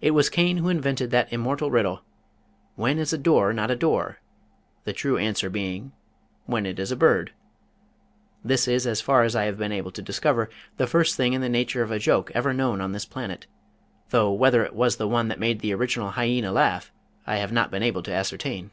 [0.00, 2.02] It was Cain who invented that immortal riddle,
[2.74, 4.18] "When is a door not a door?"
[4.82, 5.92] the true answer being,
[6.46, 7.32] "when it is a bird."
[8.44, 11.42] This is as far as I have been able to discover the first thing in
[11.42, 13.46] the nature of a joke ever known on this planet,
[14.10, 16.90] though whether it was the one that made the original Hyena laugh
[17.24, 18.72] I have not been able to ascertain.